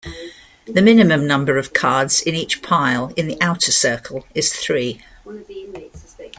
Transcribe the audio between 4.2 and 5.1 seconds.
is three.